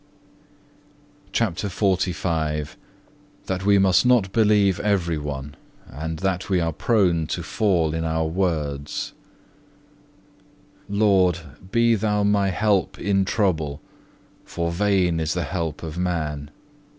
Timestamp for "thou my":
11.93-12.49